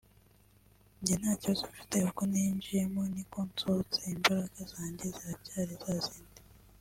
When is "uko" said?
2.09-2.21